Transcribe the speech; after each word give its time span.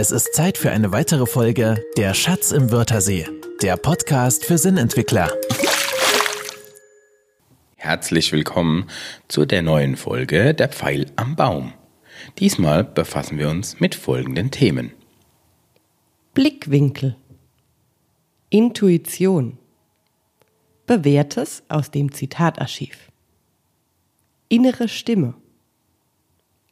Es 0.00 0.12
ist 0.12 0.32
Zeit 0.32 0.56
für 0.56 0.70
eine 0.70 0.92
weitere 0.92 1.26
Folge 1.26 1.84
Der 1.96 2.14
Schatz 2.14 2.52
im 2.52 2.70
Wörthersee, 2.70 3.26
der 3.62 3.76
Podcast 3.76 4.44
für 4.44 4.56
Sinnentwickler. 4.56 5.28
Herzlich 7.74 8.30
willkommen 8.30 8.88
zu 9.26 9.44
der 9.44 9.62
neuen 9.62 9.96
Folge 9.96 10.54
Der 10.54 10.68
Pfeil 10.68 11.10
am 11.16 11.34
Baum. 11.34 11.72
Diesmal 12.38 12.84
befassen 12.84 13.38
wir 13.38 13.48
uns 13.48 13.80
mit 13.80 13.96
folgenden 13.96 14.52
Themen. 14.52 14.92
Blickwinkel. 16.32 17.16
Intuition. 18.50 19.58
Bewährtes 20.86 21.64
aus 21.68 21.90
dem 21.90 22.12
Zitatarchiv. 22.12 23.10
Innere 24.48 24.86
Stimme. 24.86 25.34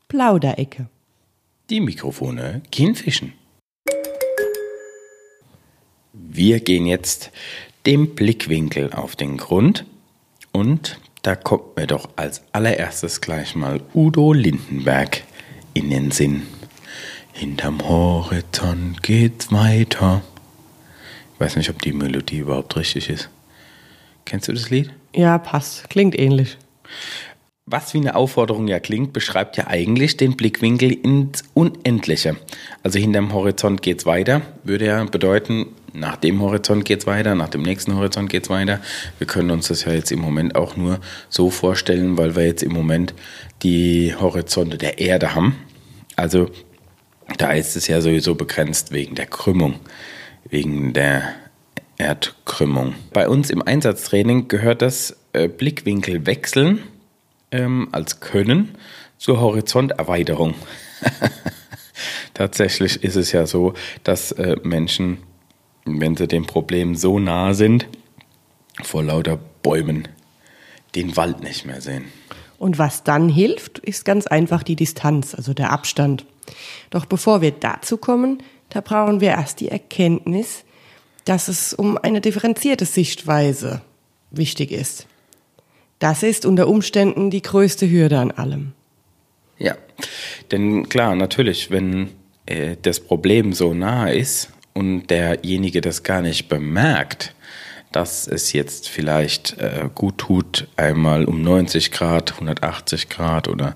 Plauderecke. 0.07 0.89
Die 1.69 1.81
Mikrofone 1.81 2.63
Kienfischen. 2.71 3.33
Wir 6.13 6.61
gehen 6.61 6.87
jetzt 6.87 7.33
dem 7.87 8.15
Blickwinkel 8.15 8.93
auf 8.93 9.17
den 9.17 9.37
Grund 9.37 9.85
und 10.53 11.01
da 11.23 11.35
kommt 11.35 11.77
mir 11.77 11.89
doch 11.89 12.09
als 12.15 12.43
allererstes 12.53 13.21
gleich 13.21 13.57
mal 13.57 13.81
Udo 13.95 14.33
Lindenberg 14.33 15.25
in 15.75 15.91
den 15.91 16.13
Sinn. 16.13 16.43
Hinterm 17.33 17.83
Horizont 17.83 19.03
geht's 19.03 19.51
weiter. 19.51 20.23
Ich 21.35 21.41
weiß 21.41 21.57
nicht, 21.57 21.69
ob 21.69 21.83
die 21.83 21.93
Melodie 21.93 22.39
überhaupt 22.39 22.77
richtig 22.77 23.11
ist. 23.11 23.29
Kennst 24.25 24.47
du 24.47 24.53
das 24.53 24.71
Lied? 24.71 24.93
Ja, 25.13 25.37
passt. 25.39 25.91
Klingt 25.91 26.17
ähnlich. 26.17 26.59
Was 27.69 27.95
wie 27.95 27.99
eine 27.99 28.15
Aufforderung 28.15 28.69
ja 28.69 28.79
klingt, 28.79 29.13
beschreibt 29.13 29.57
ja 29.57 29.67
eigentlich 29.67 30.17
den 30.17 30.37
Blickwinkel 30.37 30.93
ins 30.93 31.43
Unendliche. 31.53 32.37
Also 32.85 33.01
hinterm 33.01 33.33
Horizont 33.33 33.83
geht's 33.83 34.07
weiter, 34.07 34.43
würde 34.63 34.87
ja 34.87 35.03
bedeuten, 35.03 35.67
nach 35.93 36.15
dem 36.15 36.41
Horizont 36.41 36.85
geht's 36.85 37.09
weiter, 37.09 37.35
nach 37.35 37.49
dem 37.49 37.63
nächsten 37.63 37.97
Horizont 37.97 38.31
geht's 38.31 38.51
weiter. 38.51 38.81
Wir 39.19 39.27
können 39.27 39.51
uns 39.51 39.67
das 39.67 39.85
ja 39.85 39.91
jetzt 39.91 40.13
im 40.13 40.21
Moment 40.21 40.55
auch 40.55 40.77
nur 40.77 41.01
so 41.29 41.51
vorstellen, 41.51 42.17
weil 42.17 42.37
wir 42.37 42.47
jetzt 42.47 42.63
im 42.63 42.73
Moment 42.73 43.15
die 43.65 44.15
Horizonte 44.15 44.79
der 44.79 45.01
Erde 45.01 45.35
haben. 45.35 45.57
Also 46.15 46.49
da 47.37 47.51
ist 47.51 47.75
es 47.75 47.89
ja 47.89 48.01
sowieso 48.01 48.37
begrenzt 48.37 48.93
wegen 48.93 49.17
der 49.17 49.27
Krümmung, 49.27 49.81
wegen 50.49 50.93
der 50.93 51.35
Erdkrümmung. 51.99 52.95
Bei 53.13 53.29
uns 53.29 53.51
im 53.51 53.61
Einsatztraining 53.61 54.47
gehört 54.47 54.83
das 54.83 55.17
äh, 55.33 55.49
Blickwinkel 55.49 56.27
wechseln 56.27 56.85
ähm, 57.51 57.89
als 57.93 58.21
Können 58.21 58.77
zur 59.19 59.41
Horizonterweiterung. 59.41 60.55
Tatsächlich 62.35 63.03
ist 63.03 63.17
es 63.17 63.33
ja 63.33 63.47
so, 63.47 63.75
dass 64.05 64.33
äh, 64.33 64.57
Menschen, 64.63 65.19
wenn 65.85 66.17
sie 66.17 66.29
dem 66.29 66.47
Problem 66.47 66.95
so 66.95 67.19
nah 67.19 67.55
sind, 67.55 67.89
vor 68.83 69.03
lauter 69.03 69.39
Bäumen 69.63 70.09
den 70.95 71.17
Wald 71.17 71.43
nicht 71.43 71.65
mehr 71.65 71.81
sehen. 71.81 72.05
Und 72.59 72.79
was 72.79 73.05
dann 73.05 73.29
hilft, 73.29 73.79
ist 73.79 74.05
ganz 74.05 74.27
einfach 74.27 74.63
die 74.63 74.77
Distanz, 74.77 75.35
also 75.35 75.53
der 75.55 75.73
Abstand. 75.73 76.25
Doch 76.91 77.05
bevor 77.05 77.43
wir 77.43 77.51
dazu 77.51 77.99
kommen, 77.99 78.43
da 78.71 78.81
brauchen 78.81 79.21
wir 79.21 79.31
erst 79.31 79.61
die 79.61 79.69
Erkenntnis, 79.69 80.65
dass 81.25 81.49
es 81.49 81.75
um 81.75 81.99
eine 81.99 82.21
differenzierte 82.21 82.87
Sichtweise 82.87 83.83
wichtig 84.31 84.73
ist. 84.73 85.07
Das 85.99 86.23
ist 86.23 86.45
unter 86.45 86.69
Umständen 86.69 87.31
die 87.31 87.43
größte 87.43 87.91
Hürde 87.91 88.19
an 88.19 88.31
allem. 88.31 88.73
Ja, 89.59 89.77
denn 90.51 90.89
klar, 90.89 91.15
natürlich, 91.17 91.71
wenn 91.71 92.11
äh, 92.45 92.77
das 92.81 93.01
Problem 93.01 93.53
so 93.53 93.73
nah 93.73 94.09
ist 94.09 94.51
und 94.75 95.07
derjenige 95.09 95.81
das 95.81 96.03
gar 96.03 96.21
nicht 96.21 96.49
bemerkt, 96.49 97.35
dass 97.93 98.27
es 98.27 98.53
jetzt 98.53 98.89
vielleicht 98.89 99.59
äh, 99.59 99.89
gut 99.95 100.19
tut, 100.19 100.69
einmal 100.77 101.25
um 101.25 101.41
90 101.41 101.93
Grad, 101.93 102.33
180 102.33 103.09
Grad 103.09 103.49
oder 103.49 103.75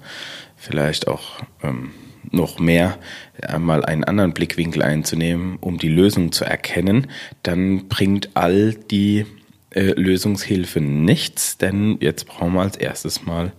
vielleicht 0.57 1.09
auch 1.09 1.41
ähm, 1.63 1.93
noch 2.31 2.59
mehr 2.59 2.99
einmal 3.43 3.85
einen 3.85 4.05
anderen 4.05 4.35
Blickwinkel 4.35 4.83
einzunehmen, 4.83 5.57
um 5.61 5.79
die 5.79 5.89
Lösung 5.89 6.33
zu 6.33 6.45
erkennen, 6.45 7.07
dann 7.43 7.89
bringt 7.89 8.31
all 8.35 8.75
die 8.75 9.25
äh, 9.71 9.93
Lösungshilfe 9.93 10.81
nichts, 10.81 11.59
denn 11.59 11.99
jetzt 12.01 12.27
brauchen 12.27 12.55
wir 12.55 12.63
als 12.63 12.77
erstes 12.77 13.25
mal 13.25 13.53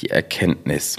die 0.00 0.10
Erkenntnis. 0.10 0.96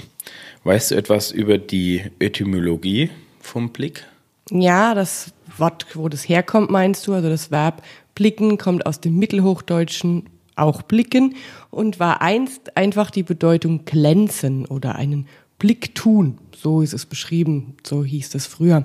Weißt 0.64 0.92
du 0.92 0.94
etwas 0.94 1.32
über 1.32 1.58
die 1.58 2.02
Etymologie 2.18 3.10
vom 3.40 3.70
Blick? 3.70 4.04
Ja, 4.50 4.94
das 4.94 5.32
Wort, 5.56 5.86
wo 5.94 6.08
das 6.08 6.28
herkommt, 6.28 6.70
meinst 6.70 7.06
du? 7.06 7.12
Also 7.12 7.28
das 7.28 7.50
Verb 7.50 7.82
blicken 8.14 8.58
kommt 8.58 8.86
aus 8.86 9.00
dem 9.00 9.18
Mittelhochdeutschen 9.18 10.28
auch 10.54 10.82
blicken 10.82 11.34
und 11.70 11.98
war 11.98 12.20
einst 12.20 12.76
einfach 12.76 13.10
die 13.10 13.22
Bedeutung 13.22 13.84
glänzen 13.84 14.66
oder 14.66 14.94
einen 14.96 15.26
Blick 15.58 15.94
tun. 15.94 16.38
So 16.54 16.82
ist 16.82 16.92
es 16.92 17.06
beschrieben, 17.06 17.74
so 17.84 18.04
hieß 18.04 18.34
es 18.34 18.46
früher. 18.46 18.84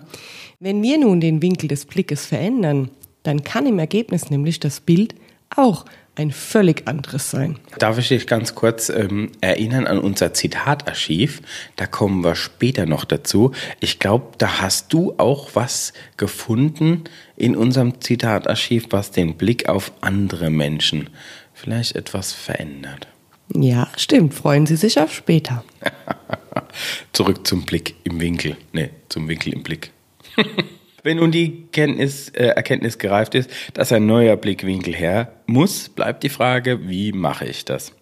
Wenn 0.59 0.81
wir 0.81 0.97
nun 0.97 1.19
den 1.19 1.41
Winkel 1.41 1.67
des 1.67 1.85
Blickes 1.85 2.25
verändern, 2.25 2.89
dann 3.23 3.43
kann 3.43 3.65
im 3.65 3.79
Ergebnis 3.79 4.29
nämlich 4.29 4.59
das 4.59 4.79
Bild 4.79 5.15
auch 5.55 5.85
ein 6.17 6.31
völlig 6.31 6.87
anderes 6.87 7.29
sein. 7.29 7.59
Darf 7.77 7.97
ich 7.99 8.07
dich 8.07 8.25
ganz 8.25 8.55
kurz 8.55 8.89
ähm, 8.89 9.31
erinnern 9.39 9.85
an 9.85 9.99
unser 9.99 10.33
Zitatarchiv? 10.33 11.41
Da 11.75 11.85
kommen 11.85 12.23
wir 12.23 12.35
später 12.35 12.87
noch 12.87 13.05
dazu. 13.05 13.51
Ich 13.79 13.99
glaube, 13.99 14.29
da 14.39 14.61
hast 14.61 14.93
du 14.93 15.13
auch 15.17 15.49
was 15.53 15.93
gefunden 16.17 17.03
in 17.35 17.55
unserem 17.55 18.01
Zitatarchiv, 18.01 18.87
was 18.89 19.11
den 19.11 19.37
Blick 19.37 19.69
auf 19.69 19.91
andere 20.01 20.49
Menschen 20.49 21.09
vielleicht 21.53 21.95
etwas 21.95 22.33
verändert. 22.33 23.07
Ja, 23.55 23.87
stimmt. 23.95 24.33
Freuen 24.33 24.65
Sie 24.65 24.75
sich 24.75 24.99
auf 24.99 25.13
später. 25.13 25.63
Zurück 27.13 27.45
zum 27.47 27.63
Blick 27.63 27.95
im 28.03 28.19
Winkel. 28.19 28.57
Nee, 28.73 28.89
zum 29.09 29.27
Winkel 29.27 29.53
im 29.53 29.63
Blick. 29.63 29.91
Wenn 31.07 31.19
nun 31.19 31.31
die 31.31 31.67
Kenntnis, 31.71 32.27
äh, 32.31 32.47
Erkenntnis 32.47 32.97
gereift 32.97 33.33
ist, 33.33 33.49
dass 33.73 33.93
ein 33.93 34.05
neuer 34.05 34.35
Blickwinkel 34.35 34.93
her 34.93 35.31
muss, 35.45 35.87
bleibt 35.87 36.21
die 36.23 36.27
Frage, 36.27 36.89
wie 36.89 37.13
mache 37.13 37.45
ich 37.45 37.63
das? 37.63 37.93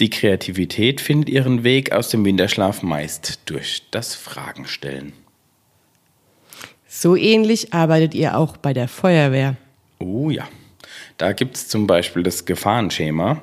Die 0.00 0.10
Kreativität 0.10 1.00
findet 1.00 1.30
ihren 1.30 1.64
Weg 1.64 1.92
aus 1.92 2.10
dem 2.10 2.26
Winterschlaf 2.26 2.82
meist 2.82 3.40
durch 3.46 3.84
das 3.90 4.14
Fragenstellen. 4.14 5.14
So 6.86 7.16
ähnlich 7.16 7.72
arbeitet 7.72 8.12
ihr 8.12 8.36
auch 8.36 8.58
bei 8.58 8.74
der 8.74 8.88
Feuerwehr. 8.88 9.56
Oh 9.98 10.28
ja, 10.28 10.46
da 11.16 11.32
gibt 11.32 11.56
es 11.56 11.68
zum 11.68 11.86
Beispiel 11.86 12.22
das 12.22 12.44
Gefahrenschema. 12.44 13.40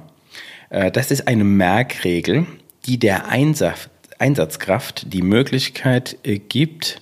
Äh, 0.69 0.91
das 0.91 1.09
ist 1.09 1.27
eine 1.27 1.45
Merkregel, 1.45 2.45
die 2.85 2.99
der 2.99 3.27
Einsatzkraft 3.27 5.11
die 5.11 5.23
Möglichkeit 5.23 6.19
äh, 6.21 6.37
gibt, 6.37 7.01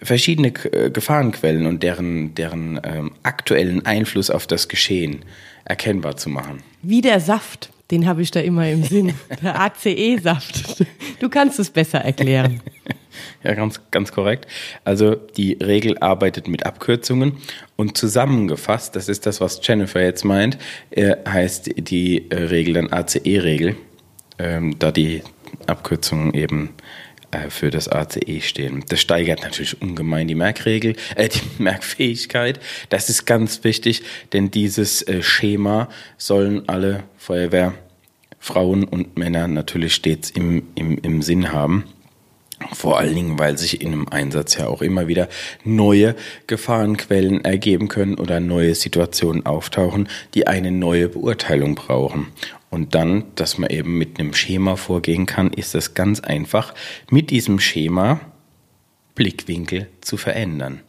verschiedene 0.00 0.48
äh, 0.48 0.90
Gefahrenquellen 0.90 1.66
und 1.66 1.82
deren, 1.82 2.34
deren 2.34 2.80
ähm, 2.84 3.12
aktuellen 3.22 3.84
Einfluss 3.84 4.30
auf 4.30 4.46
das 4.46 4.68
Geschehen 4.68 5.24
erkennbar 5.64 6.16
zu 6.16 6.30
machen. 6.30 6.62
Wie 6.82 7.00
der 7.00 7.20
Saft, 7.20 7.70
den 7.90 8.06
habe 8.06 8.22
ich 8.22 8.30
da 8.30 8.40
immer 8.40 8.68
im 8.68 8.84
Sinn. 8.84 9.14
Der 9.42 9.60
ACE-Saft. 9.60 10.84
Du 11.20 11.28
kannst 11.28 11.58
es 11.58 11.70
besser 11.70 11.98
erklären. 11.98 12.60
ja, 13.42 13.54
ganz, 13.54 13.80
ganz 13.90 14.12
korrekt. 14.12 14.46
Also 14.84 15.14
die 15.14 15.54
Regel 15.54 15.98
arbeitet 15.98 16.48
mit 16.48 16.64
Abkürzungen 16.64 17.38
und 17.76 17.96
zusammengefasst, 17.96 18.94
das 18.94 19.08
ist 19.08 19.26
das, 19.26 19.40
was 19.40 19.60
Jennifer 19.62 20.02
jetzt 20.02 20.24
meint, 20.24 20.58
äh, 20.90 21.16
heißt 21.26 21.72
die 21.76 22.30
äh, 22.30 22.44
Regel 22.44 22.74
dann 22.74 22.92
ACE-Regel, 22.92 23.76
ähm, 24.38 24.78
da 24.78 24.92
die 24.92 25.22
Abkürzungen 25.66 26.34
eben 26.34 26.70
für 27.50 27.70
das 27.70 27.88
ACE 27.88 28.40
stehen. 28.40 28.84
Das 28.88 29.00
steigert 29.00 29.42
natürlich 29.42 29.80
ungemein 29.82 30.28
die 30.28 30.34
Merkregel, 30.34 30.96
äh, 31.14 31.28
die 31.28 31.40
Merkfähigkeit. 31.62 32.60
Das 32.88 33.08
ist 33.10 33.26
ganz 33.26 33.64
wichtig, 33.64 34.02
denn 34.32 34.50
dieses 34.50 35.02
äh, 35.02 35.22
Schema 35.22 35.88
sollen 36.16 36.68
alle 36.68 37.04
Feuerwehrfrauen 37.18 38.84
und 38.84 39.18
Männer 39.18 39.48
natürlich 39.48 39.94
stets 39.94 40.30
im, 40.30 40.68
im, 40.74 40.98
im 40.98 41.22
Sinn 41.22 41.52
haben. 41.52 41.84
Vor 42.72 42.98
allen 42.98 43.14
Dingen, 43.14 43.38
weil 43.38 43.56
sich 43.56 43.80
in 43.80 43.92
einem 43.92 44.08
Einsatz 44.08 44.56
ja 44.56 44.66
auch 44.66 44.82
immer 44.82 45.06
wieder 45.06 45.28
neue 45.64 46.16
Gefahrenquellen 46.46 47.44
ergeben 47.44 47.88
können 47.88 48.16
oder 48.16 48.40
neue 48.40 48.74
Situationen 48.74 49.46
auftauchen, 49.46 50.08
die 50.34 50.46
eine 50.46 50.72
neue 50.72 51.08
Beurteilung 51.08 51.76
brauchen. 51.76 52.28
Und 52.70 52.94
dann, 52.94 53.24
dass 53.36 53.58
man 53.58 53.70
eben 53.70 53.96
mit 53.96 54.18
einem 54.18 54.34
Schema 54.34 54.76
vorgehen 54.76 55.24
kann, 55.24 55.52
ist 55.52 55.74
es 55.74 55.94
ganz 55.94 56.20
einfach, 56.20 56.74
mit 57.10 57.30
diesem 57.30 57.60
Schema 57.60 58.20
Blickwinkel 59.14 59.88
zu 60.00 60.16
verändern. 60.16 60.80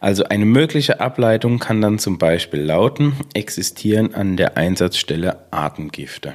Also 0.00 0.24
eine 0.24 0.44
mögliche 0.44 1.00
Ableitung 1.00 1.58
kann 1.58 1.80
dann 1.80 1.98
zum 1.98 2.18
Beispiel 2.18 2.60
lauten, 2.60 3.14
existieren 3.32 4.14
an 4.14 4.36
der 4.36 4.56
Einsatzstelle 4.56 5.46
Atemgifte. 5.50 6.34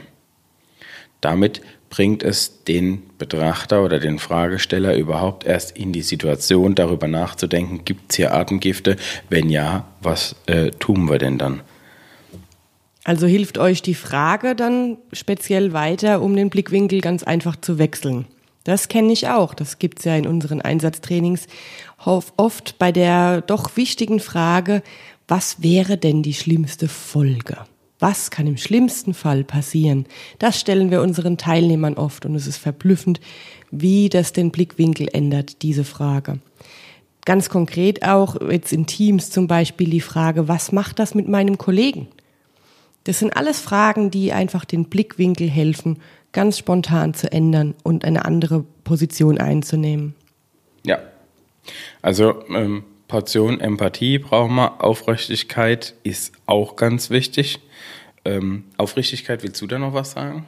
Damit 1.22 1.62
bringt 1.90 2.24
es 2.24 2.64
den 2.64 3.04
Betrachter 3.18 3.84
oder 3.84 4.00
den 4.00 4.20
Fragesteller 4.20 4.96
überhaupt 4.96 5.46
erst 5.46 5.78
in 5.78 5.92
die 5.92 6.02
Situation, 6.02 6.76
darüber 6.76 7.08
nachzudenken, 7.08 7.84
gibt 7.86 8.12
es 8.12 8.18
hier 8.18 8.34
Atemgifte? 8.34 8.96
Wenn 9.30 9.50
ja, 9.50 9.88
was 10.02 10.36
äh, 10.46 10.72
tun 10.72 11.10
wir 11.10 11.18
denn 11.18 11.38
dann? 11.38 11.62
Also 13.04 13.26
hilft 13.26 13.58
euch 13.58 13.82
die 13.82 13.96
Frage 13.96 14.56
dann 14.56 14.98
speziell 15.14 15.74
weiter, 15.74 16.22
um 16.22 16.36
den 16.36 16.50
Blickwinkel 16.50 17.02
ganz 17.02 17.24
einfach 17.24 17.56
zu 17.56 17.80
wechseln. 17.80 18.26
Das 18.66 18.88
kenne 18.88 19.12
ich 19.12 19.28
auch. 19.30 19.54
Das 19.54 19.80
gibt 19.80 20.00
es 20.00 20.06
ja 20.06 20.16
in 20.16 20.28
unseren 20.28 20.62
Einsatztrainings 20.62 21.48
oft 22.06 22.78
bei 22.78 22.92
der 22.92 23.42
doch 23.42 23.76
wichtigen 23.78 24.20
Frage, 24.20 24.84
was 25.28 25.64
wäre 25.64 25.98
denn 25.98 26.24
die 26.24 26.34
schlimmste 26.34 26.88
Folge? 26.88 27.58
Was 28.00 28.32
kann 28.32 28.48
im 28.48 28.58
schlimmsten 28.58 29.14
Fall 29.14 29.44
passieren? 29.44 30.06
Das 30.40 30.60
stellen 30.60 30.90
wir 30.90 31.02
unseren 31.02 31.38
Teilnehmern 31.38 31.96
oft 31.96 32.26
und 32.26 32.34
es 32.34 32.48
ist 32.48 32.58
verblüffend, 32.58 33.20
wie 33.72 34.08
das 34.08 34.32
den 34.32 34.52
Blickwinkel 34.52 35.10
ändert, 35.12 35.62
diese 35.62 35.84
Frage. 35.84 36.40
Ganz 37.26 37.50
konkret 37.50 38.04
auch 38.04 38.40
jetzt 38.50 38.72
in 38.72 38.86
Teams 38.86 39.30
zum 39.30 39.48
Beispiel 39.48 39.90
die 39.90 40.02
Frage, 40.02 40.48
was 40.48 40.72
macht 40.72 40.98
das 41.00 41.14
mit 41.14 41.28
meinem 41.28 41.58
Kollegen? 41.58 42.08
Das 43.04 43.20
sind 43.20 43.36
alles 43.36 43.60
Fragen, 43.60 44.12
die 44.12 44.32
einfach 44.32 44.66
den 44.66 44.86
Blickwinkel 44.86 45.50
helfen, 45.50 45.98
ganz 46.32 46.58
spontan 46.58 47.14
zu 47.14 47.32
ändern 47.32 47.76
und 47.84 48.06
eine 48.06 48.26
andere 48.26 48.64
Position 48.84 49.38
einzunehmen. 49.40 50.16
Ja, 50.86 51.00
also 52.02 52.44
ähm, 52.50 52.84
Portion 53.10 53.60
Empathie 53.60 54.20
brauchen 54.20 54.56
wir, 54.56 54.82
Aufrichtigkeit 54.82 55.96
ist 56.04 56.32
auch 56.46 56.78
ganz 56.78 57.10
wichtig. 57.10 57.60
Ähm, 58.24 58.66
Aufrichtigkeit, 58.78 59.44
willst 59.44 59.62
du 59.62 59.68
da 59.68 59.80
noch 59.80 59.94
was 59.94 60.12
sagen? 60.12 60.46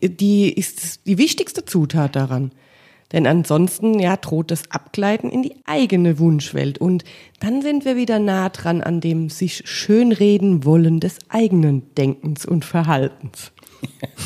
Die 0.00 0.52
ist 0.52 1.06
die 1.06 1.18
wichtigste 1.18 1.64
Zutat 1.64 2.16
daran. 2.16 2.52
Denn 3.12 3.26
ansonsten 3.26 3.98
ja, 3.98 4.16
droht 4.16 4.50
das 4.50 4.70
Abgleiten 4.70 5.30
in 5.30 5.42
die 5.42 5.56
eigene 5.64 6.18
Wunschwelt. 6.18 6.78
Und 6.78 7.04
dann 7.40 7.60
sind 7.60 7.84
wir 7.84 7.96
wieder 7.96 8.18
nah 8.18 8.48
dran 8.48 8.82
an 8.82 9.00
dem 9.00 9.28
sich 9.28 9.62
schönreden 9.66 10.64
wollen 10.64 11.00
des 11.00 11.18
eigenen 11.28 11.94
Denkens 11.94 12.46
und 12.46 12.64
Verhaltens. 12.64 13.52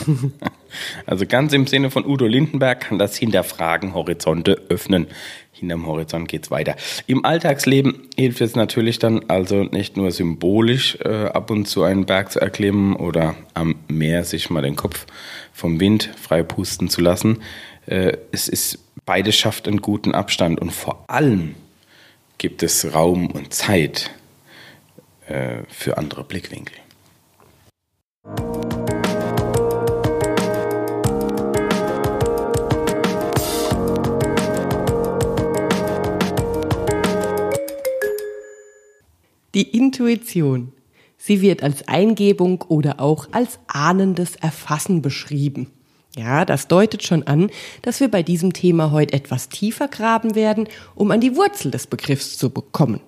Also 1.07 1.27
ganz 1.27 1.53
im 1.53 1.67
Sinne 1.67 1.91
von 1.91 2.07
Udo 2.07 2.27
Lindenberg 2.27 2.81
kann 2.81 2.99
das 2.99 3.17
Hinterfragen 3.17 3.95
Horizonte 3.95 4.63
öffnen. 4.69 5.09
Hinterm 5.53 5.87
Horizont 5.87 6.29
geht's 6.29 6.51
weiter. 6.51 6.77
Im 7.07 7.25
Alltagsleben 7.25 8.09
hilft 8.17 8.41
es 8.41 8.57
natürlich 8.57 8.99
dann 8.99 9.29
also 9.29 9.65
nicht 9.65 9.97
nur 9.97 10.11
symbolisch 10.11 10.97
äh, 11.05 11.27
ab 11.27 11.51
und 11.51 11.67
zu 11.67 11.83
einen 11.83 12.07
Berg 12.07 12.33
zu 12.33 12.41
erklimmen 12.41 12.97
oder 12.97 13.35
am 13.55 13.77
Meer 13.89 14.25
sich 14.25 14.49
mal 14.49 14.63
den 14.63 14.77
Kopf 14.77 15.07
vom 15.53 15.81
Wind 15.81 16.11
frei 16.21 16.43
pusten 16.43 16.89
zu 16.89 17.01
lassen. 17.01 17.43
Äh, 17.87 18.17
es 18.33 18.49
ist 18.49 18.79
beides 19.05 19.37
schafft 19.37 19.69
einen 19.69 19.83
guten 19.83 20.15
Abstand 20.15 20.61
und 20.61 20.71
vor 20.71 21.05
allem 21.09 21.55
gibt 22.39 22.63
es 22.63 22.95
Raum 22.95 23.27
und 23.31 23.53
Zeit 23.53 24.11
äh, 25.29 25.59
für 25.69 25.99
andere 25.99 26.25
Blickwinkel. 26.25 26.77
Die 39.55 39.77
Intuition. 39.77 40.73
Sie 41.19 41.43
wird 41.43 41.63
als 41.63 41.87
Eingebung 41.89 42.63
oder 42.69 43.01
auch 43.01 43.29
als 43.33 43.59
ahnendes 43.67 44.37
Erfassen 44.37 45.03
beschrieben. 45.03 45.71
Ja, 46.17 46.45
das 46.45 46.67
deutet 46.67 47.05
schon 47.05 47.25
an, 47.25 47.51
dass 47.83 48.01
wir 48.01 48.09
bei 48.09 48.23
diesem 48.23 48.53
Thema 48.53 48.91
heute 48.91 49.13
etwas 49.13 49.49
tiefer 49.49 49.89
graben 49.89 50.35
werden, 50.35 50.69
um 50.95 51.11
an 51.11 51.21
die 51.21 51.37
Wurzel 51.37 51.71
des 51.71 51.87
Begriffs 51.87 52.37
zu 52.39 52.51
bekommen. 52.51 53.01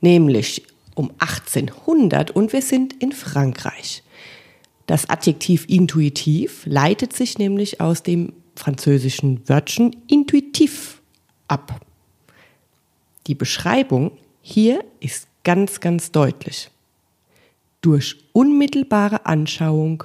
Nämlich 0.00 0.64
um 0.94 1.10
1800 1.18 2.30
und 2.32 2.52
wir 2.52 2.62
sind 2.62 2.94
in 3.02 3.12
Frankreich. 3.12 4.02
Das 4.86 5.08
Adjektiv 5.08 5.64
intuitiv 5.68 6.62
leitet 6.66 7.12
sich 7.12 7.38
nämlich 7.38 7.80
aus 7.80 8.02
dem 8.02 8.32
französischen 8.56 9.48
Wörtchen 9.48 9.96
intuitiv 10.06 11.00
ab. 11.48 11.80
Die 13.26 13.34
Beschreibung 13.34 14.12
hier 14.42 14.84
ist 15.00 15.28
ganz, 15.44 15.80
ganz 15.80 16.12
deutlich. 16.12 16.70
Durch 17.80 18.16
unmittelbare 18.32 19.26
Anschauung, 19.26 20.04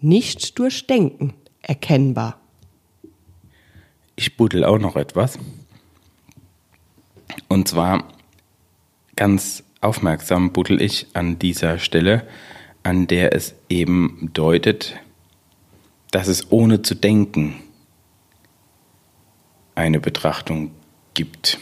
nicht 0.00 0.58
durch 0.58 0.86
Denken 0.86 1.34
erkennbar. 1.62 2.40
Ich 4.16 4.36
buddel 4.36 4.64
auch 4.64 4.78
noch 4.78 4.96
etwas. 4.96 5.38
Und 7.48 7.68
zwar 7.68 8.04
ganz 9.16 9.64
aufmerksam 9.80 10.52
buddel 10.52 10.80
ich 10.80 11.08
an 11.14 11.38
dieser 11.38 11.78
Stelle, 11.78 12.26
an 12.82 13.06
der 13.06 13.34
es 13.34 13.54
eben 13.68 14.30
deutet, 14.32 14.94
dass 16.10 16.28
es 16.28 16.52
ohne 16.52 16.82
zu 16.82 16.94
denken 16.94 17.56
eine 19.74 20.00
Betrachtung 20.00 20.70
gibt. 21.14 21.58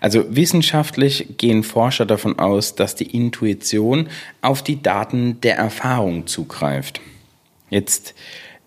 Also 0.00 0.24
wissenschaftlich 0.34 1.36
gehen 1.36 1.62
Forscher 1.62 2.06
davon 2.06 2.38
aus, 2.38 2.74
dass 2.74 2.94
die 2.94 3.14
Intuition 3.16 4.08
auf 4.42 4.62
die 4.62 4.82
Daten 4.82 5.40
der 5.40 5.56
Erfahrung 5.56 6.26
zugreift. 6.26 7.00
Jetzt 7.68 8.14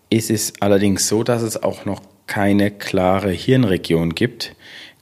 ist 0.10 0.30
es 0.30 0.54
allerdings 0.60 1.07
so, 1.07 1.24
dass 1.24 1.42
es 1.42 1.62
auch 1.62 1.86
noch 1.86 2.01
keine 2.28 2.72
klare 2.72 3.31
Hirnregion 3.31 4.16
gibt, 4.16 4.56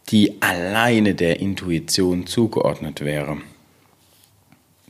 die 0.09 0.41
alleine 0.41 1.15
der 1.15 1.39
Intuition 1.39 2.27
zugeordnet 2.27 3.01
wäre. 3.01 3.37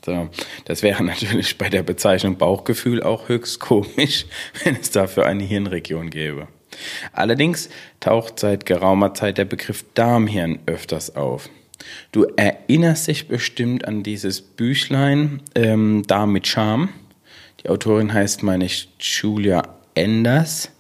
So, 0.06 0.30
das 0.66 0.84
wäre 0.84 1.04
natürlich 1.04 1.58
bei 1.58 1.70
der 1.70 1.84
Bezeichnung 1.84 2.38
Bauchgefühl 2.38 3.04
auch 3.04 3.30
höchst 3.30 3.60
komisch, 3.60 4.26
wenn 4.64 4.76
es 4.76 4.92
dafür 4.92 5.26
eine 5.26 5.44
Hirnregion 5.44 6.10
gäbe. 6.10 6.48
Allerdings 7.14 7.70
taucht 8.00 8.40
seit 8.40 8.66
geraumer 8.66 9.14
Zeit 9.14 9.38
der 9.38 9.46
Begriff 9.46 9.86
Darmhirn 9.94 10.60
öfters 10.66 11.16
auf. 11.16 11.50
Du 12.12 12.26
erinnerst 12.36 13.08
dich 13.08 13.28
bestimmt 13.28 13.86
an 13.86 14.04
dieses 14.04 14.42
Büchlein 14.42 15.42
ähm, 15.56 16.04
Darm 16.08 16.32
mit 16.32 16.48
Charme. 16.48 16.90
Die 17.64 17.70
Autorin 17.70 18.14
heißt, 18.14 18.44
meine 18.44 18.66
ich, 18.66 18.90
Julia 19.00 19.64
Enders. 19.96 20.72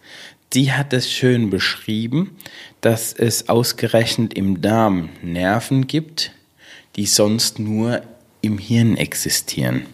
Die 0.54 0.74
hat 0.74 0.94
es 0.94 1.10
schön 1.10 1.50
beschrieben, 1.50 2.36
dass 2.82 3.14
es 3.14 3.50
ausgerechnet 3.50 4.34
im 4.34 4.62
Darm 4.62 5.10
Nerven 5.22 5.88
gibt, 5.88 6.32
die 6.96 7.06
sonst 7.06 7.58
nur 7.58 8.02
im 8.42 8.58
Hirn 8.58 8.98
existieren. 8.98 9.86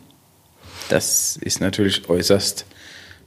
Das 0.90 1.38
ist 1.38 1.62
natürlich 1.62 2.10
äußerst 2.10 2.66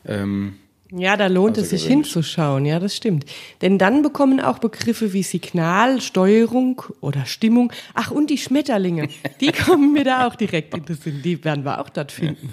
ähm, 0.06 0.58
ja, 0.92 1.16
da 1.16 1.28
lohnt 1.28 1.56
also 1.56 1.62
es 1.62 1.70
sich 1.70 1.86
hinzuschauen, 1.86 2.66
ja, 2.66 2.78
das 2.80 2.96
stimmt. 2.96 3.24
Denn 3.62 3.78
dann 3.78 4.02
bekommen 4.02 4.40
auch 4.40 4.58
Begriffe 4.58 5.12
wie 5.12 5.22
Signal, 5.22 6.00
Steuerung 6.00 6.82
oder 7.00 7.26
Stimmung, 7.26 7.72
ach 7.94 8.10
und 8.10 8.30
die 8.30 8.38
Schmetterlinge, 8.38 9.08
die 9.40 9.52
kommen 9.66 9.92
mir 9.92 10.04
da 10.04 10.26
auch 10.26 10.34
direkt 10.34 10.74
in 10.74 10.84
den 10.84 10.96
Sinn, 10.96 11.22
die 11.22 11.44
werden 11.44 11.64
wir 11.64 11.80
auch 11.80 11.88
dort 11.90 12.12
finden. 12.12 12.52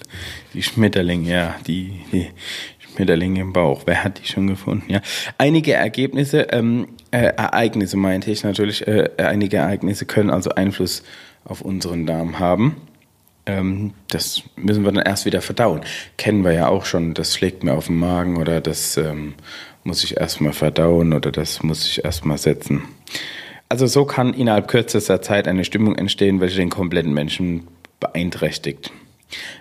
Die 0.53 0.61
Schmetterlinge, 0.61 1.31
ja, 1.31 1.55
die, 1.65 2.01
die 2.11 2.27
Schmetterlinge 2.79 3.41
im 3.41 3.53
Bauch, 3.53 3.83
wer 3.85 4.03
hat 4.03 4.19
die 4.19 4.27
schon 4.27 4.47
gefunden, 4.47 4.91
ja. 4.91 5.01
Einige 5.37 5.73
Ergebnisse, 5.73 6.41
ähm, 6.51 6.89
äh, 7.11 7.33
Ereignisse 7.35 7.97
meinte 7.97 8.29
ich 8.29 8.43
natürlich, 8.43 8.87
äh, 8.87 9.09
einige 9.17 9.57
Ereignisse 9.57 10.05
können 10.05 10.29
also 10.29 10.51
Einfluss 10.51 11.03
auf 11.43 11.61
unseren 11.61 12.05
Darm 12.05 12.39
haben. 12.39 12.75
Ähm, 13.47 13.93
das 14.09 14.43
müssen 14.55 14.83
wir 14.83 14.91
dann 14.91 15.05
erst 15.05 15.25
wieder 15.25 15.41
verdauen. 15.41 15.81
Kennen 16.17 16.43
wir 16.43 16.51
ja 16.51 16.67
auch 16.67 16.85
schon, 16.85 17.13
das 17.13 17.33
schlägt 17.33 17.63
mir 17.63 17.73
auf 17.73 17.87
den 17.87 17.97
Magen 17.97 18.37
oder 18.37 18.61
das 18.61 18.97
ähm, 18.97 19.33
muss 19.83 20.03
ich 20.03 20.17
erstmal 20.17 20.53
verdauen 20.53 21.13
oder 21.13 21.31
das 21.31 21.63
muss 21.63 21.87
ich 21.87 22.03
erstmal 22.03 22.37
setzen. 22.37 22.83
Also 23.69 23.87
so 23.87 24.05
kann 24.05 24.33
innerhalb 24.33 24.67
kürzester 24.67 25.21
Zeit 25.21 25.47
eine 25.47 25.63
Stimmung 25.63 25.95
entstehen, 25.95 26.39
welche 26.41 26.57
den 26.57 26.69
kompletten 26.69 27.13
Menschen 27.13 27.67
beeinträchtigt. 27.99 28.91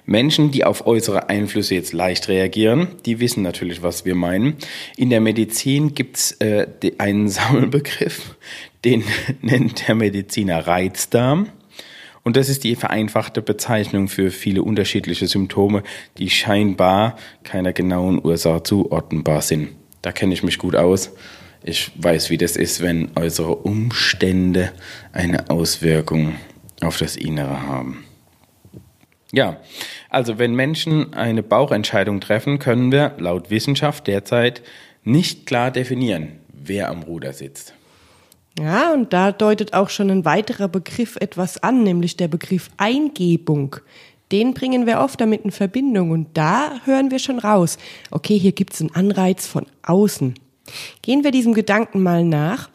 Menschen, 0.04 0.50
die 0.52 0.64
auf 0.64 0.86
äußere 0.86 1.28
Einflüsse 1.28 1.74
jetzt 1.74 1.92
leicht 1.92 2.28
reagieren, 2.28 2.88
die 3.04 3.18
wissen 3.18 3.42
natürlich, 3.42 3.82
was 3.82 4.04
wir 4.04 4.14
meinen. 4.14 4.56
In 4.96 5.10
der 5.10 5.20
Medizin 5.20 5.94
gibt 5.94 6.16
es 6.16 6.32
äh, 6.40 6.66
einen 6.98 7.28
Sammelbegriff, 7.28 8.36
den 8.84 9.04
nennt 9.42 9.88
der 9.88 9.94
Mediziner 9.94 10.66
Reizdarm. 10.66 11.48
Und 12.26 12.37
das 12.37 12.49
ist 12.49 12.64
die 12.64 12.75
vereinfachte 12.75 13.40
Bezeichnung 13.40 14.09
für 14.09 14.33
viele 14.33 14.64
unterschiedliche 14.64 15.28
Symptome, 15.28 15.85
die 16.18 16.28
scheinbar 16.28 17.14
keiner 17.45 17.73
genauen 17.73 18.21
Ursache 18.21 18.64
zuordnenbar 18.64 19.42
sind. 19.42 19.68
Da 20.02 20.11
kenne 20.11 20.35
ich 20.35 20.42
mich 20.42 20.59
gut 20.59 20.75
aus. 20.75 21.12
Ich 21.62 21.92
weiß, 21.95 22.30
wie 22.30 22.37
das 22.37 22.56
ist, 22.56 22.83
wenn 22.83 23.11
äußere 23.14 23.54
Umstände 23.54 24.73
eine 25.12 25.50
Auswirkung 25.50 26.35
auf 26.80 26.99
das 26.99 27.14
Innere 27.14 27.62
haben. 27.62 28.04
Ja, 29.30 29.61
also 30.11 30.37
wenn 30.40 30.56
Menschen 30.56 31.14
eine 31.14 31.45
Bauchentscheidung 31.45 32.21
treffen, 32.21 32.59
können 32.59 32.90
wir 32.90 33.14
laut 33.18 33.50
Wissenschaft 33.50 34.09
derzeit 34.09 34.62
nicht 35.04 35.47
klar 35.47 35.71
definieren, 35.71 36.40
wer 36.52 36.90
am 36.90 37.04
Ruder 37.04 37.33
sitzt. 37.33 37.73
Ja, 38.58 38.94
und 38.94 39.12
da 39.12 39.32
deutet 39.32 39.75
auch 39.75 39.90
schon 39.90 40.10
ein 40.10 40.25
weiterer 40.25 40.68
Begriff 40.68 41.16
etwas 41.16 41.62
an, 41.62 41.82
nämlich 41.82 42.16
der 42.16 42.28
Begriff 42.28 42.70
Eingebung. 42.78 43.76
Den 44.32 44.54
bringen 44.54 44.86
wir 44.86 45.00
oft 45.00 45.20
damit 45.20 45.44
in 45.44 45.52
Verbindung 45.52 46.10
und 46.10 46.28
da 46.34 46.80
hören 46.84 47.10
wir 47.10 47.18
schon 47.18 47.38
raus, 47.38 47.78
okay, 48.10 48.38
hier 48.38 48.52
gibt 48.52 48.72
es 48.72 48.80
einen 48.80 48.94
Anreiz 48.94 49.46
von 49.46 49.66
außen. 49.82 50.34
Gehen 51.02 51.22
wir 51.22 51.30
diesem 51.30 51.54
Gedanken 51.54 52.02
mal 52.02 52.25
nach, 52.25 52.70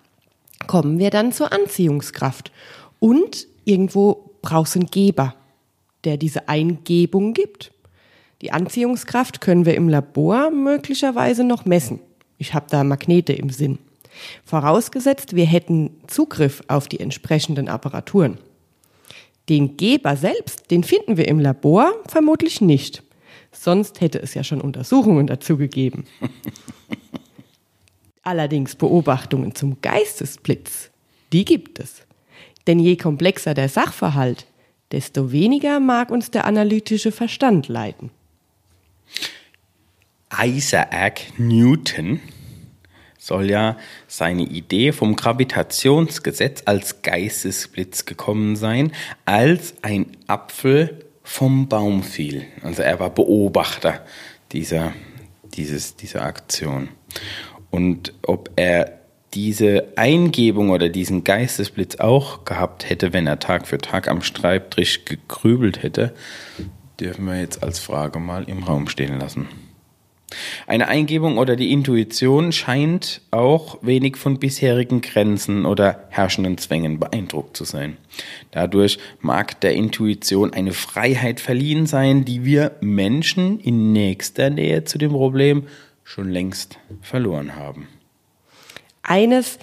kommen 0.68 1.00
wir 1.00 1.10
dann 1.10 1.34
zur 1.34 1.52
Anziehungskraft. 1.52 2.52
Und 3.00 3.48
irgendwo 3.66 4.32
brauchst 4.42 4.76
du 4.76 4.80
einen 4.80 4.92
Geber, 4.92 5.36
der 6.04 6.18
diese 6.18 6.48
Eingebung 6.48 7.34
gibt. 7.34 7.72
Die 8.42 8.52
Anziehungskraft 8.52 9.42
können 9.42 9.66
wir 9.66 9.76
im 9.76 9.90
Labor 9.90 10.52
möglicherweise 10.52 11.44
noch 11.44 11.66
messen. 11.66 12.00
Ich 12.38 12.54
habe 12.54 12.68
da 12.70 12.84
Magnete 12.84 13.34
im 13.34 13.50
Sinn. 13.50 13.78
Vorausgesetzt, 14.46 15.36
wir 15.36 15.46
hätten 15.46 16.02
Zugriff 16.08 16.64
auf 16.68 16.88
die 16.88 17.00
entsprechenden 17.00 17.68
Apparaturen. 17.68 18.38
Den 19.50 19.78
Geber 19.78 20.16
selbst, 20.16 20.72
den 20.72 20.84
finden 20.84 21.18
wir 21.18 21.28
im 21.28 21.40
Labor 21.40 21.94
vermutlich 22.08 22.62
nicht. 22.62 23.04
Sonst 23.52 24.00
hätte 24.00 24.22
es 24.22 24.34
ja 24.34 24.44
schon 24.44 24.62
Untersuchungen 24.62 25.28
dazu 25.28 25.58
gegeben. 25.58 26.06
Allerdings 28.24 28.76
Beobachtungen 28.76 29.56
zum 29.56 29.82
Geistesblitz, 29.82 30.92
die 31.34 31.44
gibt 31.44 31.80
es. 31.80 32.04
Denn 32.68 32.80
je 32.80 32.96
komplexer 32.96 33.54
der 33.54 33.68
Sachverhalt, 33.68 34.46
desto 34.92 35.32
weniger 35.32 35.80
mag 35.80 36.12
uns 36.12 36.32
der 36.32 36.46
analytische 36.46 37.12
Verstand 37.12 37.68
leiten. 37.68 38.12
Isaac 40.40 41.22
Newton 41.38 42.22
soll 43.22 43.52
ja 43.52 43.78
seine 44.08 44.42
Idee 44.42 44.92
vom 44.92 45.16
Gravitationsgesetz 45.16 46.64
als 46.66 47.04
Geistesblitz 47.04 48.06
gekommen 48.06 48.56
sein, 48.56 48.94
als 49.26 49.76
ein 49.84 50.18
Apfel 50.26 51.06
vom 51.22 51.70
Baum 51.70 52.02
fiel. 52.02 52.48
Also 52.64 52.82
er 52.82 53.00
war 53.00 53.12
Beobachter 53.12 54.04
dieser, 54.52 54.94
dieses, 55.54 55.96
dieser 55.96 56.24
Aktion. 56.24 56.90
Und 57.70 58.12
ob 58.26 58.50
er 58.56 59.02
diese 59.36 59.94
Eingebung 59.98 60.72
oder 60.72 60.90
diesen 60.90 61.24
Geistesblitz 61.24 61.98
auch 61.98 62.44
gehabt 62.44 62.90
hätte, 62.90 63.14
wenn 63.14 63.28
er 63.28 63.38
Tag 63.38 63.68
für 63.68 63.78
Tag 63.78 64.08
am 64.08 64.24
Streibtisch 64.24 65.06
gegrübelt 65.06 65.84
hätte, 65.84 66.16
dürfen 67.00 67.26
wir 67.26 67.40
jetzt 67.40 67.62
als 67.62 67.78
Frage 67.78 68.18
mal 68.18 68.46
im 68.46 68.64
Raum 68.64 68.88
stehen 68.88 69.20
lassen. 69.20 69.48
Eine 70.68 70.88
Eingebung 70.88 71.38
oder 71.38 71.56
die 71.56 71.72
Intuition 71.72 72.52
scheint 72.52 73.22
auch 73.32 73.78
wenig 73.82 74.18
von 74.18 74.40
bisherigen 74.40 75.02
Grenzen 75.02 75.66
oder 75.66 76.08
herrschenden 76.10 76.58
Zwängen 76.58 77.00
beeindruckt 77.00 77.58
zu 77.58 77.66
sein. 77.66 77.98
Dadurch 78.52 78.98
mag 79.20 79.60
der 79.62 79.74
Intuition 79.74 80.54
eine 80.54 80.74
Freiheit 80.74 81.40
verliehen 81.40 81.86
sein, 81.86 82.26
die 82.26 82.46
wir 82.46 82.74
Menschen 82.82 83.60
in 83.60 83.92
nächster 83.92 84.50
Nähe 84.50 84.84
zu 84.86 84.98
dem 84.98 85.12
Problem 85.12 85.64
schon 86.04 86.30
längst 86.30 86.80
verloren 87.02 87.56
haben. 87.56 87.88
Eines 89.04 89.60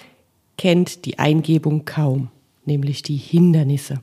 kennt 0.57 1.05
die 1.05 1.19
Eingebung 1.19 1.85
kaum, 1.85 2.29
nämlich 2.65 3.01
die 3.01 3.17
Hindernisse. 3.17 4.01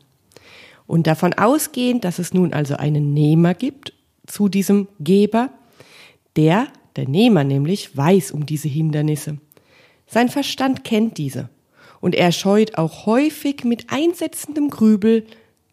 Und 0.86 1.06
davon 1.06 1.34
ausgehend, 1.34 2.04
dass 2.04 2.18
es 2.18 2.32
nun 2.32 2.52
also 2.52 2.76
einen 2.76 3.12
Nehmer 3.12 3.54
gibt 3.54 3.92
zu 4.26 4.48
diesem 4.48 4.88
Geber, 5.00 5.50
der, 6.36 6.68
der 6.96 7.08
Nehmer 7.08 7.44
nämlich, 7.44 7.96
weiß 7.96 8.30
um 8.30 8.46
diese 8.46 8.68
Hindernisse. 8.68 9.38
Sein 10.06 10.28
Verstand 10.28 10.84
kennt 10.84 11.18
diese. 11.18 11.48
Und 12.00 12.14
er 12.14 12.32
scheut 12.32 12.78
auch 12.78 13.06
häufig 13.06 13.64
mit 13.64 13.90
einsetzendem 13.90 14.70
Grübel 14.70 15.26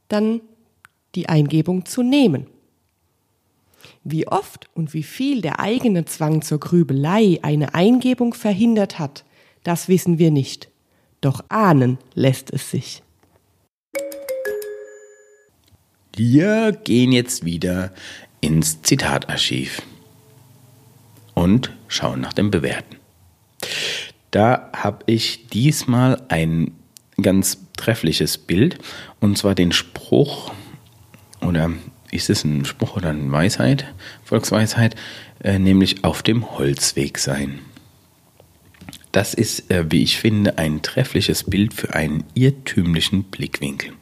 dann 0.07 0.41
die 1.15 1.29
Eingebung 1.29 1.85
zu 1.85 2.01
nehmen. 2.01 2.47
Wie 4.03 4.27
oft 4.27 4.69
und 4.73 4.93
wie 4.93 5.03
viel 5.03 5.41
der 5.41 5.59
eigene 5.59 6.05
Zwang 6.05 6.41
zur 6.41 6.59
Grübelei 6.59 7.39
eine 7.41 7.73
Eingebung 7.73 8.33
verhindert 8.33 8.99
hat, 8.99 9.23
das 9.63 9.87
wissen 9.87 10.17
wir 10.17 10.31
nicht. 10.31 10.69
Doch 11.21 11.43
ahnen 11.49 11.97
lässt 12.15 12.51
es 12.51 12.69
sich. 12.71 13.01
Wir 16.15 16.73
gehen 16.73 17.11
jetzt 17.11 17.45
wieder 17.45 17.93
ins 18.41 18.81
Zitatarchiv 18.81 19.81
und 21.33 21.71
schauen 21.87 22.21
nach 22.21 22.33
dem 22.33 22.51
Bewerten. 22.51 22.97
Da 24.31 24.69
habe 24.73 25.03
ich 25.05 25.47
diesmal 25.47 26.21
ein 26.29 26.71
ganz 27.21 27.59
treffliches 27.77 28.37
Bild 28.37 28.79
und 29.19 29.37
zwar 29.37 29.55
den 29.55 29.71
Spruch 29.71 30.51
oder 31.41 31.71
ist 32.11 32.29
es 32.29 32.43
ein 32.43 32.65
Spruch 32.65 32.95
oder 32.97 33.09
eine 33.09 33.31
Weisheit, 33.31 33.93
Volksweisheit, 34.23 34.95
äh, 35.43 35.59
nämlich 35.59 36.03
auf 36.03 36.23
dem 36.23 36.57
Holzweg 36.57 37.17
sein. 37.17 37.59
Das 39.11 39.33
ist, 39.33 39.69
äh, 39.69 39.91
wie 39.91 40.03
ich 40.03 40.17
finde, 40.17 40.57
ein 40.57 40.81
treffliches 40.81 41.43
Bild 41.43 41.73
für 41.73 41.93
einen 41.93 42.23
irrtümlichen 42.33 43.25
Blickwinkel. 43.25 43.93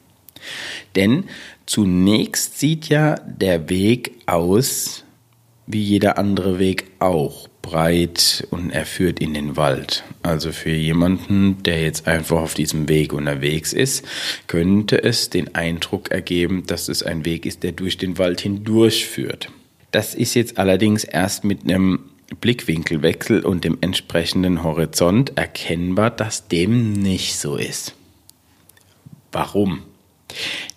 Denn 0.96 1.24
zunächst 1.66 2.58
sieht 2.58 2.88
ja 2.88 3.16
der 3.16 3.68
Weg 3.68 4.12
aus 4.26 5.04
wie 5.66 5.82
jeder 5.82 6.18
andere 6.18 6.58
Weg 6.58 6.90
auch 6.98 7.48
breit 7.62 8.46
und 8.50 8.70
er 8.70 8.84
führt 8.84 9.20
in 9.20 9.34
den 9.34 9.56
Wald. 9.56 10.02
Also 10.22 10.52
für 10.52 10.72
jemanden, 10.72 11.62
der 11.62 11.80
jetzt 11.82 12.06
einfach 12.08 12.40
auf 12.40 12.54
diesem 12.54 12.88
Weg 12.88 13.12
unterwegs 13.12 13.72
ist, 13.72 14.04
könnte 14.48 15.02
es 15.02 15.30
den 15.30 15.54
Eindruck 15.54 16.10
ergeben, 16.10 16.64
dass 16.66 16.88
es 16.88 17.02
ein 17.02 17.24
Weg 17.24 17.46
ist, 17.46 17.62
der 17.62 17.72
durch 17.72 17.96
den 17.96 18.18
Wald 18.18 18.40
hindurch 18.40 19.06
führt. 19.06 19.50
Das 19.92 20.14
ist 20.14 20.34
jetzt 20.34 20.58
allerdings 20.58 21.04
erst 21.04 21.44
mit 21.44 21.62
einem 21.62 22.00
Blickwinkelwechsel 22.40 23.44
und 23.44 23.64
dem 23.64 23.78
entsprechenden 23.80 24.62
Horizont 24.62 25.36
erkennbar, 25.36 26.10
dass 26.10 26.48
dem 26.48 26.92
nicht 26.92 27.38
so 27.38 27.56
ist. 27.56 27.94
Warum? 29.30 29.82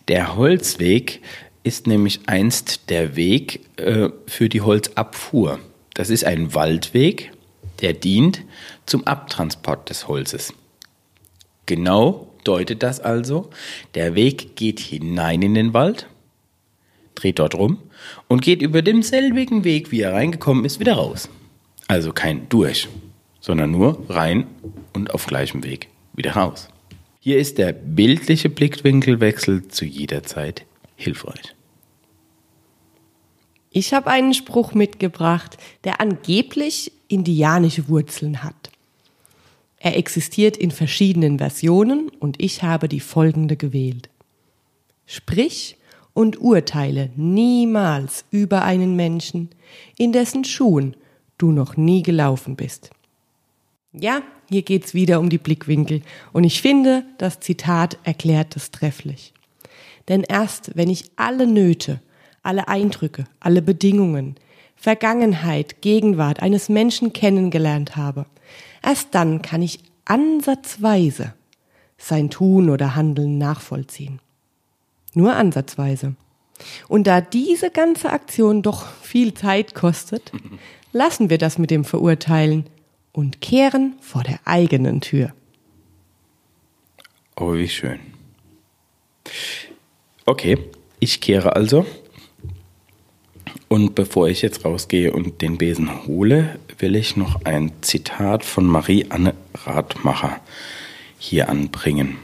Der 0.07 0.35
Holzweg 0.35 1.21
ist 1.65 1.87
nämlich 1.87 2.21
einst 2.27 2.89
der 2.89 3.15
Weg 3.15 3.61
äh, 3.77 4.09
für 4.27 4.49
die 4.49 4.61
Holzabfuhr. 4.61 5.59
Das 5.95 6.09
ist 6.09 6.23
ein 6.23 6.53
Waldweg, 6.53 7.31
der 7.81 7.93
dient 7.93 8.43
zum 8.85 9.05
Abtransport 9.07 9.89
des 9.89 10.07
Holzes. 10.07 10.53
Genau 11.65 12.31
deutet 12.43 12.83
das 12.83 12.99
also, 12.99 13.49
der 13.95 14.13
Weg 14.13 14.55
geht 14.55 14.79
hinein 14.79 15.41
in 15.41 15.55
den 15.55 15.73
Wald, 15.73 16.05
dreht 17.15 17.39
dort 17.39 17.55
rum 17.55 17.79
und 18.27 18.43
geht 18.43 18.61
über 18.61 18.83
demselbigen 18.83 19.63
Weg, 19.63 19.91
wie 19.91 20.01
er 20.01 20.13
reingekommen 20.13 20.65
ist, 20.65 20.79
wieder 20.79 20.93
raus. 20.93 21.29
Also 21.87 22.13
kein 22.13 22.47
durch, 22.49 22.87
sondern 23.39 23.71
nur 23.71 24.05
rein 24.07 24.45
und 24.93 25.11
auf 25.11 25.25
gleichem 25.25 25.63
Weg 25.63 25.87
wieder 26.13 26.33
raus. 26.33 26.67
Hier 27.19 27.39
ist 27.39 27.57
der 27.57 27.73
bildliche 27.73 28.49
Blickwinkelwechsel 28.49 29.67
zu 29.67 29.85
jeder 29.85 30.21
Zeit 30.21 30.63
hilfreich. 30.95 31.54
Ich 33.77 33.93
habe 33.93 34.09
einen 34.09 34.33
Spruch 34.33 34.73
mitgebracht, 34.73 35.57
der 35.83 35.99
angeblich 35.99 36.93
indianische 37.09 37.89
Wurzeln 37.89 38.41
hat. 38.41 38.71
Er 39.79 39.97
existiert 39.97 40.55
in 40.55 40.71
verschiedenen 40.71 41.39
Versionen 41.39 42.07
und 42.07 42.41
ich 42.41 42.63
habe 42.63 42.87
die 42.87 43.01
folgende 43.01 43.57
gewählt. 43.57 44.09
Sprich 45.05 45.75
und 46.13 46.39
urteile 46.39 47.09
niemals 47.17 48.23
über 48.31 48.61
einen 48.61 48.95
Menschen, 48.95 49.49
in 49.97 50.13
dessen 50.13 50.45
Schuhen 50.45 50.95
du 51.37 51.51
noch 51.51 51.75
nie 51.75 52.01
gelaufen 52.01 52.55
bist. 52.55 52.91
Ja, 53.91 54.21
hier 54.49 54.61
geht's 54.61 54.93
wieder 54.93 55.19
um 55.19 55.29
die 55.29 55.37
Blickwinkel 55.37 56.01
und 56.31 56.45
ich 56.45 56.61
finde, 56.61 57.03
das 57.17 57.41
Zitat 57.41 57.97
erklärt 58.05 58.55
es 58.55 58.71
trefflich. 58.71 59.33
Denn 60.07 60.23
erst 60.23 60.77
wenn 60.77 60.89
ich 60.89 61.11
alle 61.17 61.45
Nöte, 61.45 61.99
alle 62.45 62.67
Eindrücke, 62.67 63.25
alle 63.39 63.61
Bedingungen, 63.61 64.35
Vergangenheit, 64.75 65.81
Gegenwart 65.81 66.41
eines 66.41 66.69
Menschen 66.69 67.13
kennengelernt 67.13 67.95
habe, 67.95 68.25
erst 68.83 69.15
dann 69.15 69.41
kann 69.41 69.61
ich 69.61 69.79
ansatzweise 70.05 71.33
sein 71.97 72.29
Tun 72.29 72.69
oder 72.69 72.95
Handeln 72.95 73.37
nachvollziehen. 73.37 74.19
Nur 75.13 75.35
ansatzweise. 75.35 76.15
Und 76.87 77.07
da 77.07 77.21
diese 77.21 77.71
ganze 77.71 78.11
Aktion 78.11 78.61
doch 78.61 78.87
viel 79.01 79.33
Zeit 79.33 79.75
kostet, 79.75 80.31
lassen 80.91 81.29
wir 81.29 81.37
das 81.37 81.57
mit 81.57 81.71
dem 81.71 81.83
Verurteilen 81.83 82.65
und 83.11 83.41
kehren 83.41 83.95
vor 84.01 84.23
der 84.23 84.39
eigenen 84.45 85.01
Tür. 85.01 85.33
Oh, 87.37 87.53
wie 87.53 87.67
schön. 87.67 87.99
Okay, 90.25 90.57
ich 90.99 91.21
kehre 91.21 91.55
also 91.55 91.85
Und 93.75 93.93
bevor 93.93 94.29
ich 94.29 94.41
jetzt 94.41 94.63
rausgehe 94.63 95.11
und 95.11 95.41
den 95.41 95.57
Besen 95.57 96.07
hole, 96.07 96.57
will 96.79 96.95
ich 96.95 97.17
noch 97.17 97.43
ein 97.43 97.73
Zitat 97.81 98.45
von 98.45 98.65
Marie-Anne 98.65 99.33
Radmacher 99.53 100.39
hier 101.19 101.49
anbringen. 101.49 102.15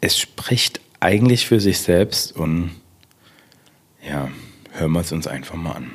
Es 0.00 0.18
spricht 0.18 0.80
eigentlich 0.98 1.46
für 1.46 1.60
sich 1.60 1.78
selbst 1.78 2.34
und 2.34 2.72
ja, 4.04 4.32
hören 4.72 4.90
wir 4.90 4.98
es 4.98 5.12
uns 5.12 5.28
einfach 5.28 5.54
mal 5.54 5.74
an. 5.74 5.92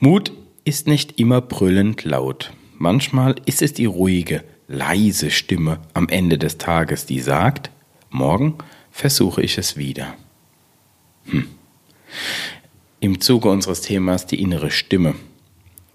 Mut 0.00 0.32
ist 0.64 0.88
nicht 0.88 1.20
immer 1.20 1.40
brüllend 1.40 2.02
laut. 2.02 2.52
Manchmal 2.76 3.36
ist 3.46 3.62
es 3.62 3.72
die 3.72 3.84
ruhige, 3.84 4.42
leise 4.66 5.30
Stimme 5.30 5.78
am 5.94 6.08
Ende 6.08 6.38
des 6.38 6.58
Tages, 6.58 7.06
die 7.06 7.20
sagt, 7.20 7.70
morgen 8.10 8.58
versuche 8.90 9.42
ich 9.42 9.58
es 9.58 9.76
wieder. 9.76 10.12
Hm. 11.26 11.46
Im 13.02 13.20
Zuge 13.20 13.48
unseres 13.48 13.80
Themas 13.80 14.26
die 14.26 14.40
innere 14.40 14.70
Stimme 14.70 15.16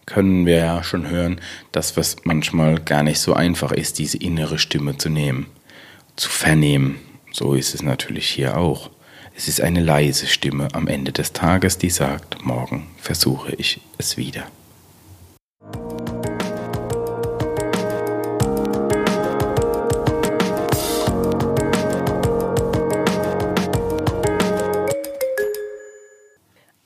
können 0.06 0.46
wir 0.46 0.58
ja 0.58 0.84
schon 0.84 1.10
hören, 1.10 1.40
dass 1.72 1.96
es 1.96 2.18
manchmal 2.26 2.82
gar 2.82 3.02
nicht 3.02 3.20
so 3.20 3.34
einfach 3.34 3.72
ist, 3.72 3.98
diese 3.98 4.18
innere 4.18 4.60
Stimme 4.60 4.98
zu 4.98 5.08
nehmen, 5.08 5.46
zu 6.18 6.28
vernehmen. 6.28 7.00
So 7.32 7.54
ist 7.54 7.74
es 7.74 7.82
natürlich 7.82 8.28
hier 8.28 8.58
auch. 8.58 8.90
Es 9.38 9.48
ist 9.48 9.62
eine 9.62 9.80
leise 9.80 10.28
Stimme 10.28 10.68
am 10.74 10.88
Ende 10.88 11.14
des 11.14 11.32
Tages, 11.32 11.78
die 11.78 11.92
sagt, 11.92 12.44
morgen 12.44 12.88
versuche 12.98 13.56
ich 13.56 13.80
es 13.98 14.18
wieder. 14.18 14.44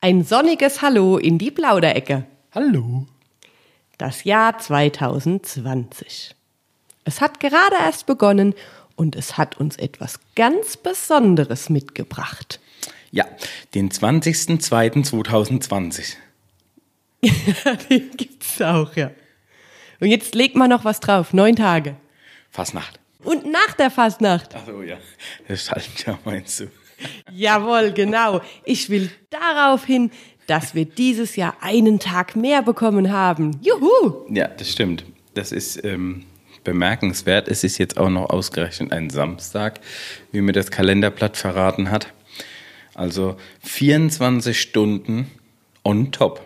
Ein 0.03 0.24
sonniges 0.24 0.81
Hallo 0.81 1.20
in 1.20 1.38
die 1.38 1.51
Plauderecke. 1.51 2.25
Hallo. 2.55 3.05
Das 4.00 4.24
Jahr 4.24 4.58
2020. 4.58 6.34
Es 7.03 7.22
hat 7.22 7.39
gerade 7.39 7.75
erst 7.79 8.08
begonnen 8.08 8.55
und 8.96 9.15
es 9.15 9.38
hat 9.38 9.60
uns 9.60 9.75
etwas 9.75 10.20
ganz 10.36 10.75
Besonderes 10.75 11.70
mitgebracht. 11.70 12.60
Ja, 13.12 13.25
den 13.75 13.91
20.02.2020. 13.91 16.15
Den 17.89 18.10
gibt's 18.17 18.60
auch, 18.60 18.96
ja. 18.96 19.12
Und 20.00 20.08
jetzt 20.08 20.34
legt 20.34 20.55
mal 20.55 20.67
noch 20.67 20.84
was 20.84 21.00
drauf. 21.00 21.31
Neun 21.31 21.55
Tage. 21.55 21.96
Fastnacht. 22.50 23.00
Und 23.24 23.51
nach 23.51 23.74
der 23.77 23.91
Fastnacht. 23.91 24.55
Achso, 24.55 24.81
ja. 24.81 24.98
Das 25.48 25.65
schaltet 25.65 26.08
ja, 26.08 26.17
meinst 26.25 26.60
du. 26.60 26.72
Jawohl, 27.31 27.91
genau. 27.91 28.41
Ich 28.65 28.89
will 28.89 29.10
darauf 29.29 29.86
hin, 29.86 30.12
dass 30.48 30.75
wir 30.75 30.86
dieses 30.86 31.36
Jahr 31.36 31.55
einen 31.62 32.00
Tag 32.00 32.36
mehr 32.36 32.62
bekommen 32.62 33.12
haben. 33.12 33.60
Juhu! 33.62 34.25
Ja, 34.29 34.48
das 34.48 34.72
stimmt. 34.72 35.05
Das 35.34 35.51
ist 35.51 35.84
ähm, 35.86 36.25
bemerkenswert. 36.63 37.48
Es 37.48 37.63
ist 37.63 37.77
jetzt 37.77 37.98
auch 37.98 38.10
noch 38.10 38.29
ausgerechnet 38.29 38.91
ein 38.91 39.10
Samstag, 39.10 39.79
wie 40.31 40.41
mir 40.41 40.51
das 40.51 40.72
Kalenderblatt 40.72 41.38
verraten 41.38 41.89
hat. 41.89 42.08
Also 42.93 43.38
24 43.62 44.60
Stunden 44.60 45.31
on 45.84 46.12
top. 46.12 46.41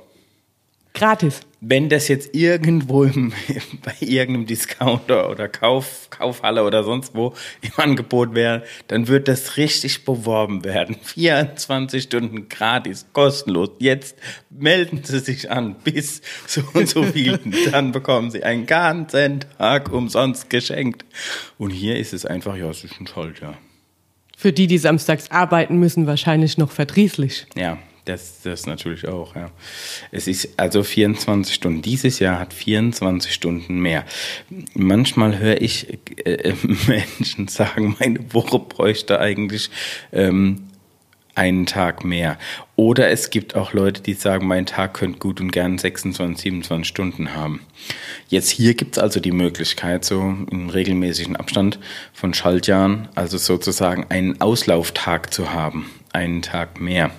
Gratis. 0.94 1.42
Wenn 1.68 1.90
das 1.90 2.10
jetzt 2.10 2.36
irgendwo 2.36 3.06
im, 3.06 3.34
bei 3.84 3.96
irgendeinem 4.00 4.46
Discounter 4.46 5.32
oder 5.32 5.48
Kauf, 5.48 6.10
Kaufhalle 6.12 6.64
oder 6.64 6.84
sonst 6.84 7.16
wo 7.16 7.34
im 7.62 7.72
Angebot 7.78 8.36
wäre, 8.36 8.64
dann 8.88 9.08
wird 9.08 9.28
das 9.28 9.58
richtig 9.58 10.06
beworben 10.06 10.64
werden. 10.64 10.96
24 11.04 12.04
Stunden 12.04 12.50
gratis, 12.50 13.08
kostenlos. 13.14 13.70
Jetzt 13.80 14.16
melden 14.52 15.02
Sie 15.04 15.20
sich 15.20 15.50
an 15.50 15.76
bis 15.84 16.22
so 16.46 16.62
und 16.74 16.88
so 16.88 17.02
viel. 17.02 17.40
Dann 17.72 17.92
bekommen 17.92 18.30
Sie 18.30 18.44
einen 18.44 18.68
ganzen 18.68 19.40
Tag 19.58 19.92
umsonst 19.92 20.52
geschenkt. 20.52 21.04
Und 21.58 21.72
hier 21.72 21.98
ist 21.98 22.14
es 22.14 22.26
einfach, 22.26 22.56
ja, 22.56 22.70
es 22.70 22.84
ist 22.84 23.00
ein 23.00 23.08
Schaltjahr. 23.08 23.58
Für 24.38 24.54
die, 24.54 24.68
die 24.68 24.78
samstags 24.78 25.32
arbeiten 25.32 25.80
müssen, 25.80 26.06
wahrscheinlich 26.06 26.58
noch 26.60 26.72
verdrießlich. 26.72 27.48
Ja, 27.56 27.80
das, 28.06 28.42
das 28.44 28.68
natürlich 28.68 29.08
auch, 29.08 29.36
ja. 29.36 29.52
Es 30.12 30.28
ist 30.28 30.60
also 30.60 30.84
24 30.84 31.54
Stunden. 31.54 31.82
Dieses 31.82 32.20
Jahr 32.20 32.40
hat 32.40 32.54
24 32.54 33.34
Stunden 33.34 33.80
mehr. 33.80 34.06
Manchmal 34.74 35.40
höre 35.40 35.62
ich 35.62 35.98
äh, 36.24 36.54
Menschen 36.88 37.48
sagen, 37.48 37.96
meine 38.00 38.34
Woche 38.34 38.60
bräuchte 38.60 39.20
eigentlich 39.20 39.70
ähm, 40.14 40.68
einen 41.36 41.66
Tag 41.66 42.06
mehr. 42.06 42.38
Oder 42.76 43.10
es 43.10 43.30
gibt 43.30 43.56
auch 43.56 43.74
Leute, 43.74 44.02
die 44.02 44.14
sagen, 44.14 44.48
mein 44.48 44.66
Tag 44.66 44.94
könnte 44.94 45.20
gut 45.20 45.42
und 45.42 45.52
gern 45.52 45.78
26, 45.78 46.42
27 46.42 46.88
Stunden 46.88 47.34
haben. 47.34 47.62
Jetzt 48.30 48.50
hier 48.50 48.74
gibt 48.74 48.98
es 48.98 49.04
also 49.04 49.20
die 49.20 49.32
Möglichkeit, 49.32 50.06
so 50.06 50.36
in 50.50 50.70
regelmäßigen 50.70 51.36
Abstand 51.36 51.80
von 52.14 52.34
Schaltjahren, 52.34 53.10
also 53.16 53.38
sozusagen 53.38 54.06
einen 54.10 54.40
Auslauftag 54.42 55.34
zu 55.34 55.52
haben, 55.52 55.90
einen 56.14 56.42
Tag 56.42 56.80
mehr. 56.80 57.12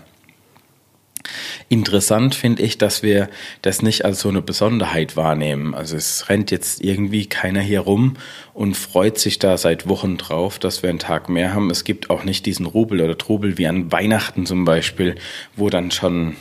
Interessant 1.69 2.35
finde 2.35 2.63
ich, 2.63 2.79
dass 2.79 3.03
wir 3.03 3.29
das 3.63 3.83
nicht 3.83 4.05
als 4.05 4.21
so 4.21 4.29
eine 4.29 4.43
Besonderheit 4.43 5.17
wahrnehmen. 5.17 5.75
Also 5.75 5.97
es 5.97 6.29
rennt 6.29 6.51
jetzt 6.51 6.83
irgendwie 6.83 7.27
keiner 7.27 7.61
hier 7.61 7.81
rum 7.81 8.17
und 8.55 8.77
freut 8.77 9.19
sich 9.19 9.39
da 9.39 9.59
seit 9.59 9.89
Wochen 9.89 10.17
drauf, 10.17 10.59
dass 10.59 10.83
wir 10.83 10.91
einen 10.91 10.99
Tag 10.99 11.29
mehr 11.29 11.55
haben. 11.55 11.71
Es 11.71 11.85
gibt 11.85 12.11
auch 12.11 12.25
nicht 12.25 12.47
diesen 12.47 12.67
Rubel 12.67 13.01
oder 13.01 13.19
Trubel 13.19 13.59
wie 13.59 13.67
an 13.67 13.93
Weihnachten 13.93 14.47
zum 14.47 14.65
Beispiel, 14.65 15.17
wo 15.57 15.71
dann 15.71 15.91
schon 15.91 16.37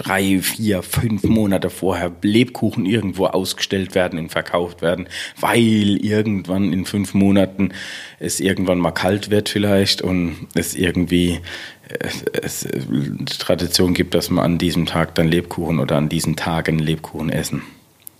drei, 0.00 0.40
vier, 0.40 0.82
fünf 0.82 1.24
Monate 1.24 1.68
vorher 1.68 2.10
Lebkuchen 2.22 2.86
irgendwo 2.86 3.26
ausgestellt 3.26 3.94
werden 3.94 4.18
und 4.18 4.30
verkauft 4.30 4.80
werden, 4.80 5.08
weil 5.38 5.98
irgendwann 6.02 6.72
in 6.72 6.86
fünf 6.86 7.12
Monaten 7.12 7.72
es 8.18 8.40
irgendwann 8.40 8.78
mal 8.78 8.92
kalt 8.92 9.30
wird 9.30 9.48
vielleicht 9.48 10.00
und 10.00 10.48
es 10.54 10.74
irgendwie 10.74 11.40
es, 11.98 12.22
es 12.22 12.66
Tradition 13.38 13.94
gibt, 13.94 14.14
dass 14.14 14.30
man 14.30 14.44
an 14.44 14.58
diesem 14.58 14.86
Tag 14.86 15.14
dann 15.16 15.28
Lebkuchen 15.28 15.80
oder 15.80 15.96
an 15.96 16.08
diesen 16.08 16.36
Tagen 16.36 16.78
Lebkuchen 16.78 17.30
essen. 17.30 17.62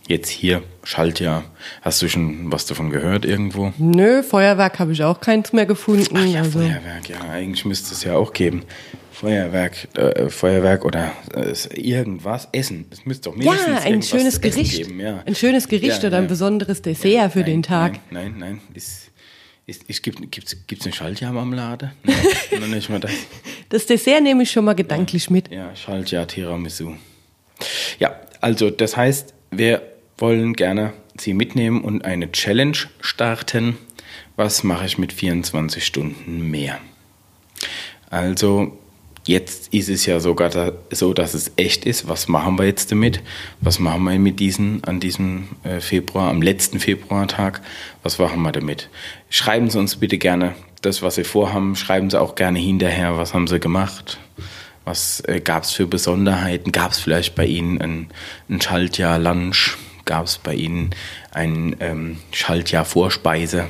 Jetzt 0.08 0.28
hier, 0.28 0.62
Schaltjahr, 0.82 1.44
hast 1.82 2.02
du 2.02 2.08
schon 2.08 2.50
was 2.50 2.66
davon 2.66 2.90
gehört 2.90 3.24
irgendwo? 3.24 3.72
Nö, 3.78 4.22
Feuerwerk 4.22 4.78
habe 4.80 4.92
ich 4.92 5.04
auch 5.04 5.20
keins 5.20 5.52
mehr 5.52 5.66
gefunden. 5.66 6.16
Ach 6.16 6.26
ja, 6.26 6.40
also. 6.40 6.58
Feuerwerk, 6.58 7.08
ja, 7.08 7.20
eigentlich 7.30 7.64
müsste 7.64 7.94
es 7.94 8.02
ja 8.02 8.16
auch 8.16 8.32
geben. 8.32 8.64
Feuerwerk, 9.12 9.88
äh, 9.96 10.30
Feuerwerk 10.30 10.84
oder 10.84 11.12
äh, 11.34 11.52
irgendwas 11.78 12.48
essen. 12.52 12.86
Es 12.90 13.04
müsste 13.04 13.28
doch 13.28 13.36
mindestens 13.36 13.68
Ja, 13.68 13.80
ein 13.82 14.02
schönes 14.02 14.40
Gericht. 14.40 14.78
Geben, 14.78 14.98
ja. 14.98 15.22
Ein 15.26 15.34
schönes 15.34 15.68
Gericht 15.68 16.02
Ja, 16.02 16.08
oder 16.08 16.16
ein 16.16 16.24
ja. 16.24 16.28
besonderes 16.28 16.80
Dessert 16.80 17.32
für 17.32 17.40
nein, 17.40 17.46
den 17.46 17.62
Tag. 17.62 18.00
Nein, 18.10 18.32
nein, 18.32 18.34
nein. 18.38 18.60
Ist, 18.72 19.10
ist, 19.66 19.82
ist, 19.84 20.02
gibt 20.02 20.32
gibt's, 20.32 20.56
gibt's 20.66 20.86
eine 20.86 20.94
Schaltjahrmarmelade? 20.94 21.92
Nein, 22.02 22.70
nicht 22.70 22.88
mal 22.88 22.98
das. 23.00 23.12
Das 23.68 23.86
Dessert 23.86 24.22
nehme 24.22 24.42
ich 24.42 24.50
schon 24.50 24.64
mal 24.64 24.74
gedanklich 24.74 25.30
mit. 25.30 25.48
Ja, 25.52 25.76
Schaltjahr 25.76 26.26
Tiramisu. 26.26 26.94
Ja, 28.00 28.18
also 28.40 28.70
das 28.70 28.96
heißt, 28.96 29.32
wir 29.52 29.82
wollen 30.20 30.52
gerne 30.54 30.92
Sie 31.18 31.34
mitnehmen 31.34 31.82
und 31.82 32.04
eine 32.04 32.30
Challenge 32.32 32.76
starten. 33.00 33.76
Was 34.36 34.64
mache 34.64 34.86
ich 34.86 34.98
mit 34.98 35.12
24 35.12 35.84
Stunden 35.84 36.50
mehr? 36.50 36.78
Also 38.08 38.78
jetzt 39.26 39.72
ist 39.72 39.88
es 39.88 40.06
ja 40.06 40.20
sogar 40.20 40.50
da, 40.50 40.72
so, 40.90 41.12
dass 41.12 41.34
es 41.34 41.52
echt 41.56 41.84
ist. 41.84 42.08
Was 42.08 42.28
machen 42.28 42.58
wir 42.58 42.64
jetzt 42.64 42.90
damit? 42.90 43.22
Was 43.60 43.78
machen 43.78 44.04
wir 44.04 44.18
mit 44.18 44.40
diesen 44.40 44.82
an 44.84 45.00
diesem 45.00 45.48
äh, 45.62 45.80
Februar, 45.80 46.30
am 46.30 46.42
letzten 46.42 46.80
Februartag? 46.80 47.60
Was 48.02 48.18
machen 48.18 48.42
wir 48.42 48.52
damit? 48.52 48.88
Schreiben 49.28 49.68
Sie 49.70 49.78
uns 49.78 49.96
bitte 49.96 50.18
gerne 50.18 50.54
das, 50.82 51.02
was 51.02 51.16
Sie 51.16 51.24
vorhaben. 51.24 51.76
Schreiben 51.76 52.10
Sie 52.10 52.20
auch 52.20 52.34
gerne 52.34 52.58
hinterher, 52.58 53.16
was 53.16 53.34
haben 53.34 53.46
Sie 53.46 53.60
gemacht? 53.60 54.18
Was 54.84 55.20
äh, 55.26 55.40
gab 55.40 55.64
es 55.64 55.72
für 55.72 55.86
Besonderheiten? 55.86 56.72
Gab 56.72 56.92
es 56.92 56.98
vielleicht 56.98 57.34
bei 57.34 57.46
Ihnen 57.46 57.80
ein, 57.80 58.08
ein 58.48 58.60
Schaltjahr-Lunch? 58.60 59.76
Gab 60.04 60.26
es 60.26 60.38
bei 60.38 60.54
Ihnen 60.54 60.90
ein 61.32 61.76
ähm, 61.80 62.18
Schaltjahr-Vorspeise? 62.32 63.66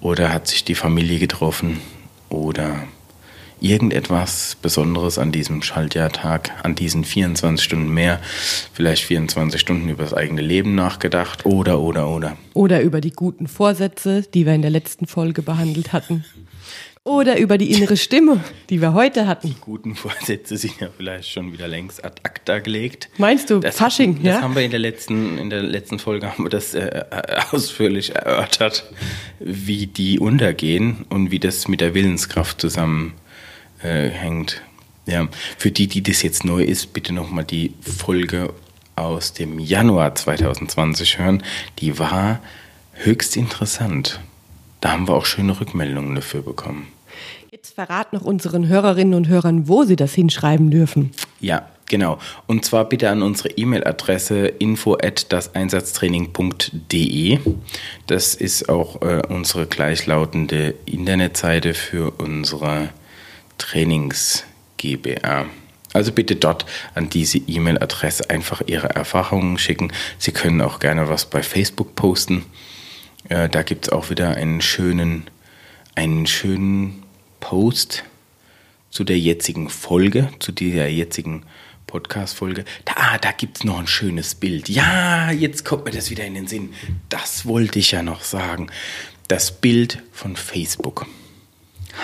Oder 0.00 0.32
hat 0.32 0.48
sich 0.48 0.64
die 0.64 0.74
Familie 0.74 1.18
getroffen? 1.18 1.80
Oder 2.28 2.86
irgendetwas 3.60 4.56
Besonderes 4.60 5.18
an 5.18 5.32
diesem 5.32 5.62
Schaltjahrtag, 5.62 6.52
an 6.62 6.74
diesen 6.74 7.04
24 7.04 7.64
Stunden 7.64 7.92
mehr, 7.92 8.20
vielleicht 8.72 9.04
24 9.04 9.60
Stunden 9.60 9.88
über 9.88 10.04
das 10.04 10.14
eigene 10.14 10.42
Leben 10.42 10.74
nachgedacht 10.74 11.46
oder, 11.46 11.80
oder, 11.80 12.08
oder. 12.08 12.36
Oder 12.54 12.82
über 12.82 13.00
die 13.00 13.12
guten 13.12 13.46
Vorsätze, 13.46 14.22
die 14.22 14.46
wir 14.46 14.54
in 14.54 14.62
der 14.62 14.70
letzten 14.70 15.06
Folge 15.06 15.42
behandelt 15.42 15.92
hatten. 15.92 16.24
Oder 17.06 17.38
über 17.38 17.56
die 17.56 17.70
innere 17.70 17.96
Stimme, 17.96 18.42
die 18.68 18.80
wir 18.80 18.92
heute 18.92 19.28
hatten. 19.28 19.54
Guten 19.60 19.94
Vorsätze 19.94 20.56
sind 20.56 20.80
ja 20.80 20.88
vielleicht 20.94 21.30
schon 21.30 21.52
wieder 21.52 21.68
längst 21.68 22.04
ad 22.04 22.20
acta 22.24 22.58
gelegt. 22.58 23.08
Meinst 23.16 23.48
du, 23.48 23.60
Das, 23.60 23.76
Fasching, 23.76 24.16
das 24.24 24.24
ja? 24.24 24.42
haben 24.42 24.56
wir 24.56 24.62
in 24.62 24.72
der 24.72 24.80
letzten, 24.80 25.38
in 25.38 25.48
der 25.48 25.62
letzten 25.62 26.00
Folge 26.00 26.26
haben 26.28 26.42
wir 26.42 26.50
das 26.50 26.74
äh, 26.74 26.80
äh, 26.80 27.04
ausführlich 27.52 28.16
erörtert, 28.16 28.90
wie 29.38 29.86
die 29.86 30.18
untergehen 30.18 31.06
und 31.08 31.30
wie 31.30 31.38
das 31.38 31.68
mit 31.68 31.80
der 31.80 31.94
Willenskraft 31.94 32.60
zusammenhängt. 32.60 33.14
Äh. 35.06 35.12
Ja, 35.12 35.28
für 35.58 35.70
die, 35.70 35.86
die 35.86 36.02
das 36.02 36.22
jetzt 36.22 36.44
neu 36.44 36.64
ist, 36.64 36.92
bitte 36.92 37.12
nochmal 37.12 37.44
die 37.44 37.72
Folge 37.82 38.52
aus 38.96 39.32
dem 39.32 39.60
Januar 39.60 40.16
2020 40.16 41.20
hören. 41.20 41.44
Die 41.78 42.00
war 42.00 42.40
höchst 42.94 43.36
interessant. 43.36 44.18
Da 44.86 44.92
haben 44.92 45.08
wir 45.08 45.16
auch 45.16 45.26
schöne 45.26 45.58
Rückmeldungen 45.58 46.14
dafür 46.14 46.42
bekommen. 46.42 46.86
Jetzt 47.50 47.74
verrat 47.74 48.12
noch 48.12 48.22
unseren 48.22 48.68
Hörerinnen 48.68 49.14
und 49.14 49.26
Hörern, 49.26 49.66
wo 49.66 49.82
sie 49.82 49.96
das 49.96 50.14
hinschreiben 50.14 50.70
dürfen. 50.70 51.10
Ja, 51.40 51.66
genau. 51.86 52.18
Und 52.46 52.64
zwar 52.64 52.84
bitte 52.84 53.10
an 53.10 53.22
unsere 53.22 53.48
E-Mail-Adresse 53.48 54.46
info 54.46 54.94
at 54.94 55.32
daseinsatztraining.de. 55.32 57.40
Das 58.06 58.36
ist 58.36 58.68
auch 58.68 59.02
äh, 59.02 59.22
unsere 59.28 59.66
gleichlautende 59.66 60.76
Internetseite 60.86 61.74
für 61.74 62.12
unsere 62.18 62.90
Trainings 63.58 64.44
GBR. 64.76 65.46
Also 65.94 66.12
bitte 66.12 66.36
dort 66.36 66.64
an 66.94 67.10
diese 67.10 67.38
E-Mail-Adresse 67.38 68.30
einfach 68.30 68.62
Ihre 68.66 68.90
Erfahrungen 68.90 69.58
schicken. 69.58 69.92
Sie 70.18 70.30
können 70.30 70.60
auch 70.60 70.78
gerne 70.78 71.08
was 71.08 71.26
bei 71.26 71.42
Facebook 71.42 71.96
posten. 71.96 72.44
Äh, 73.28 73.48
da 73.48 73.62
gibt 73.62 73.86
es 73.86 73.92
auch 73.92 74.10
wieder 74.10 74.30
einen 74.30 74.60
schönen, 74.60 75.24
einen 75.94 76.26
schönen 76.26 77.02
Post 77.40 78.04
zu 78.90 79.04
der 79.04 79.18
jetzigen 79.18 79.68
Folge, 79.68 80.30
zu 80.38 80.52
dieser 80.52 80.86
jetzigen 80.86 81.44
Podcast-Folge. 81.86 82.64
Da, 82.84 82.92
ah, 82.96 83.18
da 83.18 83.32
gibt 83.32 83.58
es 83.58 83.64
noch 83.64 83.78
ein 83.78 83.86
schönes 83.86 84.34
Bild. 84.34 84.68
Ja, 84.68 85.30
jetzt 85.30 85.64
kommt 85.64 85.84
mir 85.84 85.90
das 85.90 86.10
wieder 86.10 86.24
in 86.24 86.34
den 86.34 86.46
Sinn. 86.46 86.72
Das 87.08 87.46
wollte 87.46 87.78
ich 87.78 87.92
ja 87.92 88.02
noch 88.02 88.22
sagen. 88.22 88.68
Das 89.28 89.52
Bild 89.52 90.02
von 90.12 90.36
Facebook. 90.36 91.06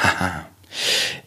Haha. 0.02 0.46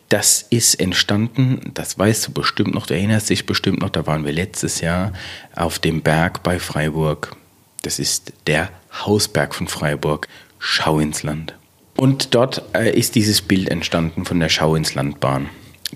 Das 0.09 0.43
ist 0.43 0.75
entstanden, 0.75 1.71
das 1.73 1.97
weißt 1.97 2.27
du 2.27 2.31
bestimmt 2.31 2.75
noch, 2.75 2.85
du 2.85 2.93
erinnerst 2.93 3.29
dich 3.29 3.45
bestimmt 3.45 3.81
noch, 3.81 3.89
da 3.89 4.05
waren 4.05 4.23
wir 4.23 4.33
letztes 4.33 4.81
Jahr 4.81 5.13
auf 5.55 5.79
dem 5.79 6.01
Berg 6.01 6.43
bei 6.43 6.59
Freiburg. 6.59 7.35
Das 7.81 7.97
ist 7.97 8.33
der 8.45 8.69
Hausberg 9.03 9.55
von 9.55 9.67
Freiburg. 9.67 10.27
Schau 10.59 10.99
ins 10.99 11.23
Land. 11.23 11.55
Und 11.95 12.35
dort 12.35 12.63
äh, 12.73 12.97
ist 12.97 13.15
dieses 13.15 13.41
Bild 13.41 13.69
entstanden 13.69 14.25
von 14.25 14.39
der 14.39 14.49
Schau 14.49 14.75
ins 14.75 14.95
Landbahn. 14.95 15.49